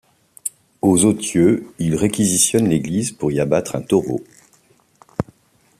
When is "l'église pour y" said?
2.67-3.39